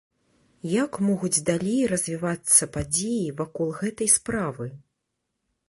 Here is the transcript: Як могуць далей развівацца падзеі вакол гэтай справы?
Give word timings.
Як 0.83 0.95
могуць 1.07 1.43
далей 1.49 1.83
развівацца 1.91 2.69
падзеі 2.77 3.29
вакол 3.43 3.69
гэтай 3.83 4.13
справы? 4.17 4.67